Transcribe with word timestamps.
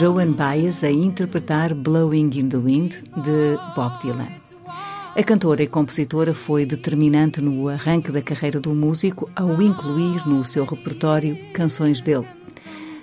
Joan 0.00 0.32
Baez 0.32 0.82
a 0.82 0.90
interpretar 0.90 1.74
Blowing 1.74 2.30
in 2.34 2.48
the 2.48 2.56
Wind 2.56 2.92
de 3.22 3.58
Bob 3.76 4.00
Dylan. 4.00 4.32
A 5.14 5.22
cantora 5.22 5.62
e 5.62 5.66
compositora 5.66 6.32
foi 6.32 6.64
determinante 6.64 7.42
no 7.42 7.68
arranque 7.68 8.10
da 8.10 8.22
carreira 8.22 8.58
do 8.58 8.74
músico 8.74 9.30
ao 9.36 9.60
incluir 9.60 10.26
no 10.26 10.42
seu 10.42 10.64
repertório 10.64 11.36
canções 11.52 12.00
dele. 12.00 12.26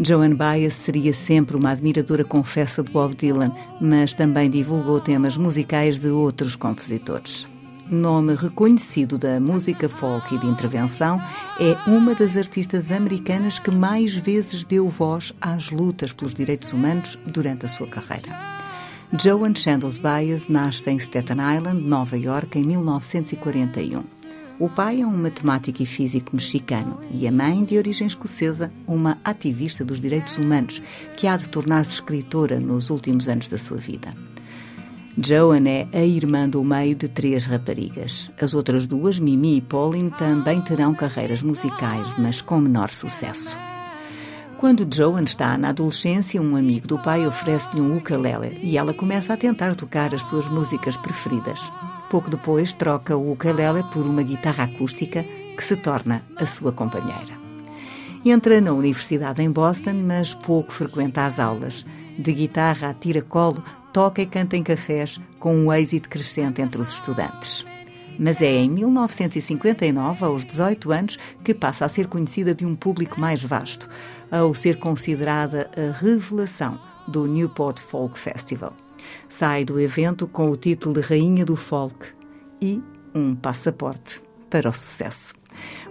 Joan 0.00 0.34
Baez 0.34 0.72
seria 0.72 1.12
sempre 1.12 1.58
uma 1.58 1.72
admiradora 1.72 2.24
confessa 2.24 2.82
de 2.82 2.90
Bob 2.90 3.14
Dylan, 3.14 3.52
mas 3.82 4.14
também 4.14 4.48
divulgou 4.48 4.98
temas 4.98 5.36
musicais 5.36 5.98
de 5.98 6.08
outros 6.08 6.56
compositores 6.56 7.46
nome 7.90 8.34
reconhecido 8.34 9.18
da 9.18 9.40
música 9.40 9.88
folk 9.88 10.34
e 10.34 10.38
de 10.38 10.46
intervenção, 10.46 11.20
é 11.58 11.76
uma 11.88 12.14
das 12.14 12.36
artistas 12.36 12.90
americanas 12.90 13.58
que 13.58 13.70
mais 13.70 14.14
vezes 14.14 14.64
deu 14.64 14.88
voz 14.88 15.34
às 15.40 15.70
lutas 15.70 16.12
pelos 16.12 16.34
direitos 16.34 16.72
humanos 16.72 17.18
durante 17.26 17.66
a 17.66 17.68
sua 17.68 17.86
carreira. 17.86 18.36
Joan 19.18 19.54
Chandles 19.54 19.96
Baez 19.96 20.48
nasce 20.48 20.90
em 20.90 20.98
Staten 20.98 21.38
Island, 21.56 21.82
Nova 21.82 22.16
York, 22.16 22.58
em 22.58 22.64
1941. 22.64 24.04
O 24.58 24.68
pai 24.68 25.02
é 25.02 25.06
um 25.06 25.16
matemático 25.16 25.82
e 25.82 25.86
físico 25.86 26.34
mexicano 26.34 26.98
e 27.12 27.28
a 27.28 27.32
mãe, 27.32 27.64
de 27.64 27.78
origem 27.78 28.06
escocesa, 28.06 28.72
uma 28.88 29.16
ativista 29.24 29.84
dos 29.84 30.00
direitos 30.00 30.36
humanos 30.36 30.82
que 31.16 31.28
há 31.28 31.36
de 31.36 31.48
tornar-se 31.48 31.94
escritora 31.94 32.58
nos 32.58 32.90
últimos 32.90 33.28
anos 33.28 33.46
da 33.46 33.56
sua 33.56 33.76
vida. 33.76 34.12
Joan 35.20 35.66
é 35.66 35.88
a 35.92 36.04
irmã 36.04 36.48
do 36.48 36.62
meio 36.62 36.94
de 36.94 37.08
três 37.08 37.44
raparigas. 37.44 38.30
As 38.40 38.54
outras 38.54 38.86
duas, 38.86 39.18
Mimi 39.18 39.56
e 39.56 39.60
Pauline, 39.60 40.12
também 40.12 40.60
terão 40.60 40.94
carreiras 40.94 41.42
musicais, 41.42 42.06
mas 42.16 42.40
com 42.40 42.58
menor 42.58 42.88
sucesso. 42.88 43.58
Quando 44.58 44.86
Joan 44.88 45.24
está 45.24 45.58
na 45.58 45.70
adolescência, 45.70 46.40
um 46.40 46.54
amigo 46.54 46.86
do 46.86 46.98
pai 47.00 47.26
oferece-lhe 47.26 47.80
um 47.80 47.96
ukulele 47.96 48.60
e 48.62 48.78
ela 48.78 48.94
começa 48.94 49.34
a 49.34 49.36
tentar 49.36 49.74
tocar 49.74 50.14
as 50.14 50.22
suas 50.22 50.48
músicas 50.48 50.96
preferidas. 50.96 51.60
Pouco 52.08 52.30
depois, 52.30 52.72
troca 52.72 53.16
o 53.16 53.32
ukulele 53.32 53.82
por 53.92 54.06
uma 54.06 54.22
guitarra 54.22 54.64
acústica 54.64 55.24
que 55.56 55.64
se 55.64 55.74
torna 55.74 56.22
a 56.36 56.46
sua 56.46 56.70
companheira. 56.70 57.36
Entra 58.24 58.60
na 58.60 58.72
universidade 58.72 59.42
em 59.42 59.50
Boston, 59.50 59.94
mas 60.06 60.32
pouco 60.32 60.72
frequenta 60.72 61.26
as 61.26 61.40
aulas. 61.40 61.84
De 62.18 62.32
guitarra 62.32 62.90
a 62.90 62.94
tira-colo, 62.94 63.62
toca 63.92 64.22
e 64.22 64.26
canta 64.26 64.56
em 64.56 64.62
cafés 64.62 65.20
com 65.38 65.54
um 65.54 65.72
êxito 65.72 66.08
crescente 66.08 66.60
entre 66.60 66.80
os 66.80 66.90
estudantes. 66.90 67.64
Mas 68.18 68.42
é 68.42 68.50
em 68.50 68.68
1959, 68.68 70.24
aos 70.24 70.44
18 70.44 70.92
anos, 70.92 71.18
que 71.44 71.54
passa 71.54 71.84
a 71.84 71.88
ser 71.88 72.08
conhecida 72.08 72.54
de 72.54 72.66
um 72.66 72.74
público 72.74 73.20
mais 73.20 73.42
vasto, 73.42 73.88
ao 74.30 74.52
ser 74.52 74.78
considerada 74.78 75.70
a 75.76 75.96
revelação 75.96 76.80
do 77.06 77.26
Newport 77.26 77.78
Folk 77.80 78.18
Festival. 78.18 78.72
Sai 79.28 79.64
do 79.64 79.78
evento 79.78 80.26
com 80.26 80.50
o 80.50 80.56
título 80.56 81.00
de 81.00 81.00
Rainha 81.00 81.44
do 81.44 81.54
Folk 81.54 82.06
e 82.60 82.82
um 83.14 83.34
passaporte 83.34 84.20
para 84.50 84.68
o 84.68 84.72
sucesso. 84.72 85.34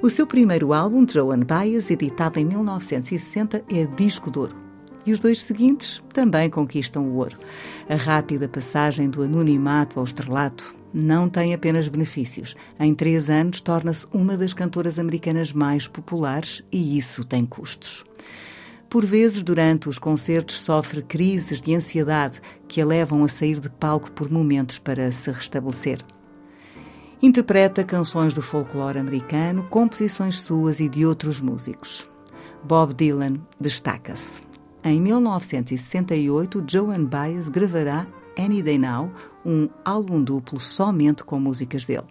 O 0.01 0.09
seu 0.09 0.27
primeiro 0.27 0.73
álbum, 0.73 1.05
Joan 1.07 1.39
Baez, 1.39 1.89
editado 1.89 2.39
em 2.39 2.45
1960, 2.45 3.63
é 3.69 3.85
disco 3.85 4.29
de 4.29 4.39
ouro 4.39 4.66
e 5.07 5.13
os 5.13 5.21
dois 5.21 5.41
seguintes 5.41 6.01
também 6.13 6.49
conquistam 6.49 7.03
o 7.03 7.15
ouro. 7.15 7.37
A 7.89 7.95
rápida 7.95 8.49
passagem 8.49 9.09
do 9.09 9.23
anonimato 9.23 9.97
ao 9.97 10.05
estrelato 10.05 10.75
não 10.93 11.29
tem 11.29 11.53
apenas 11.53 11.87
benefícios. 11.87 12.53
Em 12.77 12.93
três 12.93 13.29
anos, 13.29 13.61
torna-se 13.61 14.05
uma 14.13 14.35
das 14.35 14.51
cantoras 14.51 14.99
americanas 14.99 15.53
mais 15.53 15.87
populares 15.87 16.61
e 16.69 16.97
isso 16.97 17.23
tem 17.23 17.45
custos. 17.45 18.03
Por 18.89 19.05
vezes, 19.05 19.43
durante 19.43 19.87
os 19.87 19.97
concertos, 19.97 20.61
sofre 20.61 21.01
crises 21.01 21.61
de 21.61 21.73
ansiedade 21.73 22.41
que 22.67 22.81
a 22.81 22.85
levam 22.85 23.23
a 23.23 23.29
sair 23.29 23.61
de 23.61 23.69
palco 23.69 24.11
por 24.11 24.29
momentos 24.29 24.77
para 24.77 25.09
se 25.11 25.31
restabelecer. 25.31 25.99
Interpreta 27.21 27.83
canções 27.83 28.33
do 28.33 28.41
folclore 28.41 28.99
americano, 28.99 29.63
composições 29.69 30.41
suas 30.41 30.81
e 30.81 30.89
de 30.89 31.05
outros 31.05 31.39
músicos. 31.39 32.09
Bob 32.63 32.93
Dylan 32.93 33.39
destaca-se. 33.59 34.46
Em 34.83 35.01
1968, 35.01 36.63
Joan 36.67 37.03
Baez 37.05 37.49
gravará 37.49 38.07
Any 38.37 38.61
Day 38.61 38.77
Now, 38.77 39.11
um 39.43 39.67
álbum 39.83 40.23
duplo 40.23 40.59
somente 40.59 41.23
com 41.23 41.39
músicas 41.39 41.83
dele. 41.83 42.05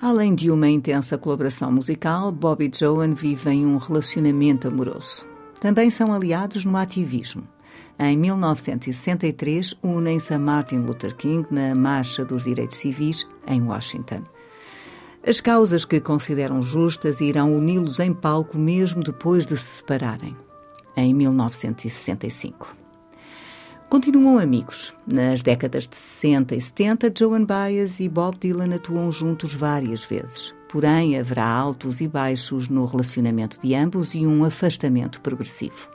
Além 0.00 0.34
de 0.34 0.50
uma 0.50 0.68
intensa 0.68 1.16
colaboração 1.16 1.70
musical, 1.70 2.32
Bob 2.32 2.64
e 2.64 2.70
Joan 2.74 3.14
vivem 3.14 3.66
um 3.66 3.76
relacionamento 3.76 4.68
amoroso. 4.68 5.26
Também 5.60 5.90
são 5.90 6.12
aliados 6.12 6.64
no 6.64 6.76
ativismo. 6.76 7.42
Em 7.98 8.16
1963, 8.16 9.74
unem-se 9.82 10.34
a 10.34 10.38
Martin 10.38 10.78
Luther 10.78 11.14
King 11.14 11.46
na 11.50 11.74
Marcha 11.74 12.24
dos 12.24 12.44
Direitos 12.44 12.78
Civis 12.78 13.26
em 13.46 13.62
Washington. 13.62 14.22
As 15.26 15.40
causas 15.40 15.84
que 15.84 16.00
consideram 16.00 16.62
justas 16.62 17.20
irão 17.20 17.54
uni-los 17.54 18.00
em 18.00 18.12
palco 18.12 18.58
mesmo 18.58 19.02
depois 19.02 19.46
de 19.46 19.56
se 19.56 19.78
separarem 19.78 20.36
em 20.96 21.12
1965. 21.12 22.74
Continuam 23.88 24.38
amigos. 24.38 24.92
Nas 25.06 25.42
décadas 25.42 25.86
de 25.86 25.96
60 25.96 26.56
e 26.56 26.60
70, 26.60 27.12
Joan 27.16 27.44
Baez 27.44 28.00
e 28.00 28.08
Bob 28.08 28.36
Dylan 28.36 28.74
atuam 28.74 29.12
juntos 29.12 29.54
várias 29.54 30.04
vezes. 30.04 30.52
Porém, 30.68 31.16
haverá 31.16 31.46
altos 31.46 32.00
e 32.00 32.08
baixos 32.08 32.68
no 32.68 32.84
relacionamento 32.84 33.60
de 33.60 33.74
ambos 33.74 34.14
e 34.14 34.26
um 34.26 34.44
afastamento 34.44 35.20
progressivo. 35.20 35.88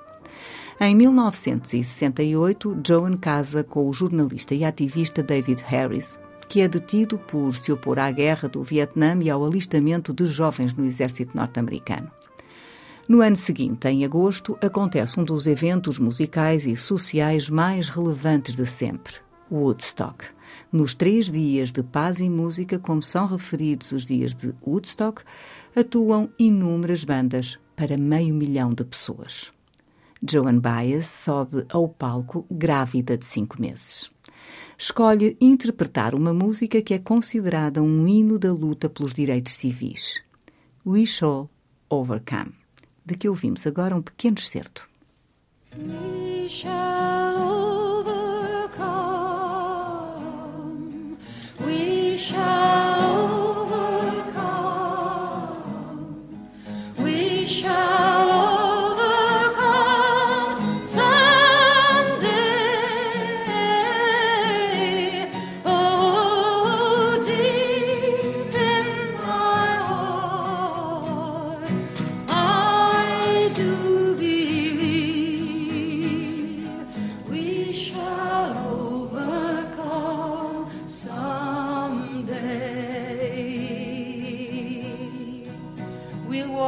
Em 0.79 0.95
1968, 0.95 2.79
Joan 2.87 3.17
casa 3.17 3.63
com 3.63 3.87
o 3.87 3.93
jornalista 3.93 4.55
e 4.55 4.63
ativista 4.63 5.21
David 5.21 5.61
Harris, 5.67 6.17
que 6.47 6.61
é 6.61 6.67
detido 6.67 7.17
por 7.17 7.55
se 7.55 7.71
opor 7.71 7.99
à 7.99 8.09
guerra 8.09 8.49
do 8.49 8.63
Vietnã 8.63 9.17
e 9.21 9.29
ao 9.29 9.45
alistamento 9.45 10.13
de 10.13 10.25
jovens 10.27 10.73
no 10.73 10.83
exército 10.83 11.35
norte-americano. 11.35 12.09
No 13.11 13.19
ano 13.19 13.35
seguinte, 13.35 13.89
em 13.89 14.05
agosto, 14.05 14.57
acontece 14.63 15.19
um 15.19 15.25
dos 15.25 15.45
eventos 15.45 15.99
musicais 15.99 16.65
e 16.65 16.77
sociais 16.77 17.49
mais 17.49 17.89
relevantes 17.89 18.55
de 18.55 18.65
sempre, 18.65 19.15
Woodstock. 19.51 20.23
Nos 20.71 20.95
três 20.95 21.29
dias 21.29 21.73
de 21.73 21.83
paz 21.83 22.21
e 22.21 22.29
música, 22.29 22.79
como 22.79 23.03
são 23.03 23.25
referidos 23.25 23.91
os 23.91 24.05
dias 24.05 24.33
de 24.33 24.55
Woodstock, 24.65 25.23
atuam 25.75 26.29
inúmeras 26.39 27.03
bandas 27.03 27.59
para 27.75 27.97
meio 27.97 28.33
milhão 28.33 28.73
de 28.73 28.85
pessoas. 28.85 29.51
Joan 30.25 30.59
Baez 30.59 31.05
sobe 31.07 31.65
ao 31.67 31.89
palco 31.89 32.45
grávida 32.49 33.17
de 33.17 33.25
cinco 33.25 33.61
meses. 33.61 34.09
escolhe 34.77 35.35
interpretar 35.41 36.15
uma 36.15 36.33
música 36.33 36.81
que 36.81 36.93
é 36.93 36.97
considerada 36.97 37.83
um 37.83 38.07
hino 38.07 38.39
da 38.39 38.53
luta 38.53 38.89
pelos 38.89 39.13
direitos 39.13 39.51
civis. 39.51 40.23
We 40.85 41.05
Shall 41.05 41.49
Overcome, 41.89 42.60
de 43.05 43.15
que 43.15 43.29
ouvimos 43.29 43.65
agora 43.65 43.95
um 43.95 44.01
pequeno 44.01 44.37
excerto. 44.37 44.89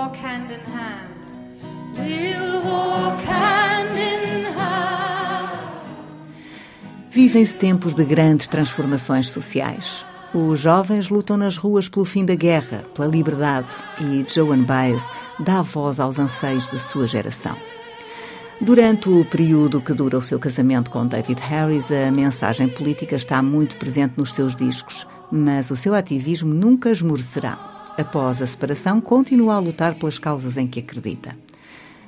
We 0.03 0.19
shall 2.33 3.17
Vivem-se 7.09 7.55
tempos 7.55 7.95
de 7.95 8.03
grandes 8.03 8.47
transformações 8.47 9.29
sociais. 9.29 10.03
Os 10.33 10.59
jovens 10.59 11.09
lutam 11.09 11.37
nas 11.37 11.55
ruas 11.55 11.87
pelo 11.87 12.03
fim 12.03 12.25
da 12.25 12.35
guerra, 12.35 12.83
pela 12.93 13.07
liberdade, 13.07 13.67
e 14.01 14.25
Joan 14.27 14.63
Baez 14.63 15.07
dá 15.39 15.61
voz 15.61 15.99
aos 15.99 16.19
anseios 16.19 16.67
de 16.69 16.79
sua 16.79 17.07
geração. 17.07 17.55
Durante 18.59 19.07
o 19.09 19.23
período 19.23 19.79
que 19.79 19.93
dura 19.93 20.17
o 20.17 20.21
seu 20.21 20.39
casamento 20.39 20.91
com 20.91 21.07
David 21.07 21.39
Harris, 21.39 21.89
a 21.91 22.11
mensagem 22.11 22.67
política 22.67 23.15
está 23.15 23.41
muito 23.41 23.77
presente 23.77 24.17
nos 24.17 24.33
seus 24.33 24.55
discos, 24.55 25.07
mas 25.31 25.71
o 25.71 25.75
seu 25.75 25.93
ativismo 25.93 26.53
nunca 26.53 26.91
esmorecerá. 26.91 27.72
Após 27.97 28.41
a 28.41 28.47
separação, 28.47 28.99
continua 28.99 29.55
a 29.55 29.59
lutar 29.59 29.95
pelas 29.95 30.17
causas 30.17 30.57
em 30.57 30.65
que 30.65 30.79
acredita. 30.79 31.37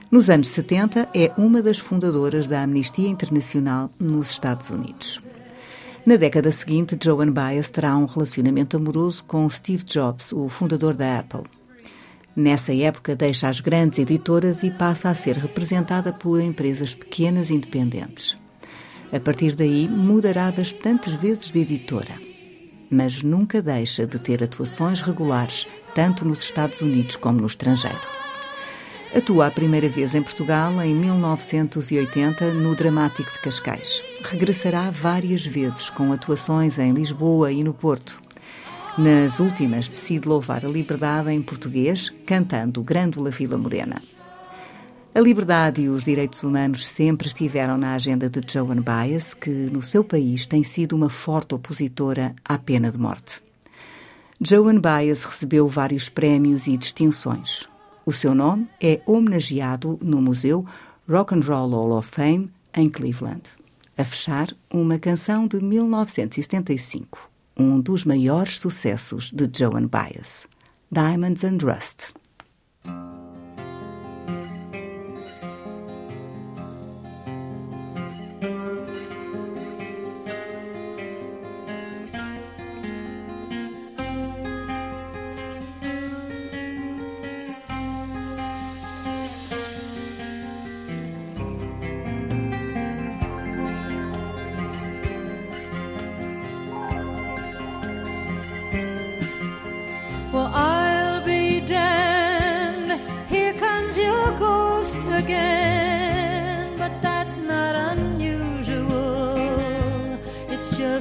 Nos 0.09 0.29
anos 0.29 0.49
70, 0.49 1.09
é 1.13 1.31
uma 1.37 1.61
das 1.61 1.77
fundadoras 1.77 2.47
da 2.47 2.63
Amnistia 2.63 3.07
Internacional 3.07 3.89
nos 3.99 4.31
Estados 4.31 4.69
Unidos. 4.69 5.19
Na 6.05 6.15
década 6.15 6.51
seguinte, 6.51 6.97
Joan 7.01 7.31
Baez 7.31 7.69
terá 7.69 7.95
um 7.97 8.05
relacionamento 8.05 8.77
amoroso 8.77 9.23
com 9.25 9.49
Steve 9.49 9.83
Jobs, 9.83 10.31
o 10.31 10.47
fundador 10.49 10.95
da 10.95 11.19
Apple. 11.19 11.43
Nessa 12.35 12.73
época, 12.73 13.15
deixa 13.15 13.47
as 13.47 13.59
grandes 13.59 13.99
editoras 13.99 14.63
e 14.63 14.71
passa 14.71 15.09
a 15.09 15.15
ser 15.15 15.37
representada 15.37 16.11
por 16.11 16.41
empresas 16.41 16.93
pequenas 16.93 17.49
independentes. 17.49 18.37
A 19.11 19.19
partir 19.19 19.55
daí, 19.55 19.87
mudará 19.87 20.51
bastantes 20.51 21.13
vezes 21.13 21.51
de 21.51 21.59
editora. 21.59 22.24
Mas 22.89 23.23
nunca 23.23 23.61
deixa 23.61 24.05
de 24.05 24.19
ter 24.19 24.43
atuações 24.43 25.01
regulares, 25.01 25.67
tanto 25.93 26.25
nos 26.25 26.41
Estados 26.41 26.81
Unidos 26.81 27.15
como 27.15 27.41
no 27.41 27.47
estrangeiro. 27.47 28.15
Atua 29.15 29.47
a 29.47 29.51
primeira 29.51 29.87
vez 29.87 30.13
em 30.13 30.21
Portugal 30.21 30.81
em 30.81 30.93
1980 30.93 32.53
no 32.53 32.75
Dramático 32.75 33.31
de 33.31 33.39
Cascais. 33.39 34.03
Regressará 34.21 34.91
várias 34.91 35.45
vezes 35.45 35.89
com 35.89 36.11
atuações 36.11 36.77
em 36.77 36.91
Lisboa 36.91 37.51
e 37.51 37.63
no 37.63 37.73
Porto. 37.73 38.21
Nas 38.97 39.39
últimas, 39.39 39.87
decide 39.87 40.27
louvar 40.27 40.65
a 40.65 40.69
liberdade 40.69 41.31
em 41.31 41.41
português, 41.41 42.13
cantando 42.25 42.83
Grândola 42.83 43.29
Vila 43.29 43.57
Morena. 43.57 44.01
A 45.15 45.21
liberdade 45.21 45.81
e 45.81 45.87
os 45.87 46.03
direitos 46.03 46.43
humanos 46.43 46.85
sempre 46.85 47.27
estiveram 47.27 47.77
na 47.77 47.93
agenda 47.93 48.29
de 48.29 48.41
Joan 48.51 48.81
Baez, 48.81 49.33
que 49.33 49.49
no 49.49 49.81
seu 49.81 50.03
país 50.03 50.45
tem 50.45 50.61
sido 50.61 50.93
uma 50.93 51.09
forte 51.09 51.55
opositora 51.55 52.35
à 52.43 52.57
pena 52.57 52.91
de 52.91 52.97
morte. 52.97 53.41
Joan 54.41 54.77
Baez 54.77 55.23
recebeu 55.23 55.69
vários 55.69 56.09
prémios 56.09 56.67
e 56.67 56.75
distinções. 56.75 57.65
O 58.05 58.11
seu 58.11 58.35
nome 58.35 58.67
é 58.77 58.99
homenageado 59.05 59.97
no 60.01 60.21
Museu 60.21 60.65
Rock 61.07 61.33
and 61.33 61.43
Roll 61.45 61.69
Hall 61.69 61.97
of 61.97 62.11
Fame 62.11 62.51
em 62.73 62.89
Cleveland. 62.89 63.43
A 63.97 64.03
fechar, 64.03 64.49
uma 64.69 64.99
canção 64.99 65.47
de 65.47 65.63
1975, 65.63 67.31
um 67.55 67.79
dos 67.79 68.03
maiores 68.03 68.59
sucessos 68.59 69.31
de 69.31 69.49
Joan 69.57 69.87
Baez, 69.87 70.45
Diamonds 70.91 71.45
and 71.45 71.59
Rust. 71.63 72.14